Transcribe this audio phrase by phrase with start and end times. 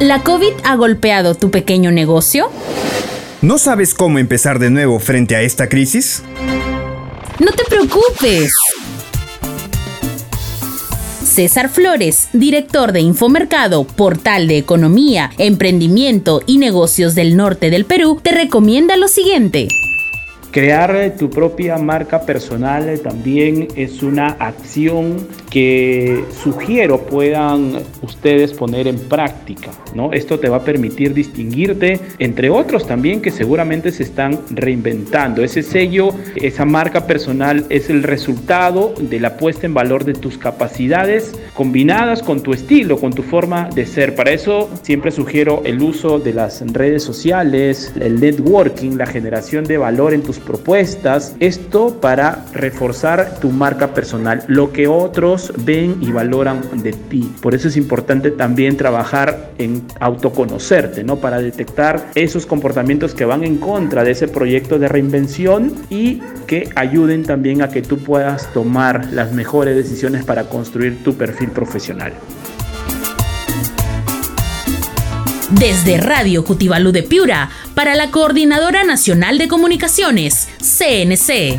[0.00, 2.52] ¿La COVID ha golpeado tu pequeño negocio?
[3.42, 6.22] ¿No sabes cómo empezar de nuevo frente a esta crisis?
[7.40, 8.52] No te preocupes.
[11.24, 18.20] César Flores, director de Infomercado, portal de economía, emprendimiento y negocios del norte del Perú,
[18.22, 19.66] te recomienda lo siguiente.
[20.52, 28.98] Crear tu propia marca personal también es una acción que sugiero puedan ustedes poner en
[28.98, 30.12] práctica, ¿no?
[30.12, 35.42] Esto te va a permitir distinguirte entre otros también que seguramente se están reinventando.
[35.42, 40.38] Ese sello, esa marca personal es el resultado de la puesta en valor de tus
[40.38, 44.14] capacidades combinadas con tu estilo, con tu forma de ser.
[44.14, 49.78] Para eso siempre sugiero el uso de las redes sociales, el networking, la generación de
[49.78, 56.12] valor en tus propuestas, esto para reforzar tu marca personal, lo que otros ven y
[56.12, 57.32] valoran de ti.
[57.40, 61.16] Por eso es importante también trabajar en autoconocerte, ¿no?
[61.16, 66.70] Para detectar esos comportamientos que van en contra de ese proyecto de reinvención y que
[66.74, 72.12] ayuden también a que tú puedas tomar las mejores decisiones para construir tu perfil profesional.
[75.50, 81.58] Desde Radio Cutibalú de Piura, para la Coordinadora Nacional de Comunicaciones, CNC.